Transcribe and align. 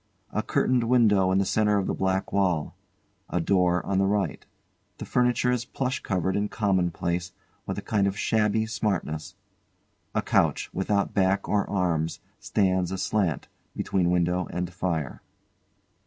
A 0.31 0.41
curtained 0.41 0.85
window 0.85 1.31
in 1.31 1.37
the 1.37 1.45
centre 1.45 1.77
of 1.77 1.85
the 1.85 1.93
back 1.93 2.33
wall. 2.33 2.75
A 3.29 3.39
door 3.39 3.85
on 3.85 3.99
the 3.99 4.07
right. 4.07 4.43
The 4.97 5.05
furniture 5.05 5.51
is 5.51 5.63
plush 5.63 5.99
covered 5.99 6.35
and 6.35 6.49
commonplace, 6.49 7.33
with 7.67 7.77
a 7.77 7.83
kind 7.83 8.07
of 8.07 8.17
shabby 8.17 8.65
smartness. 8.65 9.35
A 10.15 10.23
couch, 10.23 10.71
without 10.73 11.13
back 11.13 11.47
or 11.47 11.69
arms, 11.69 12.19
stands 12.39 12.91
aslant, 12.91 13.47
between 13.75 14.09
window 14.09 14.47
and 14.49 14.73
fire. 14.73 15.21